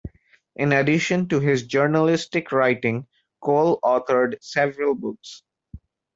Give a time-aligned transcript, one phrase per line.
[0.55, 3.05] In addition to his journalistic writing,
[3.39, 5.43] Cole authored several books.